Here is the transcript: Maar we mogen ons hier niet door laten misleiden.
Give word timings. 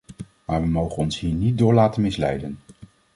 Maar 0.45 0.61
we 0.61 0.67
mogen 0.67 0.97
ons 0.97 1.19
hier 1.19 1.33
niet 1.33 1.57
door 1.57 1.73
laten 1.73 2.01
misleiden. 2.01 2.59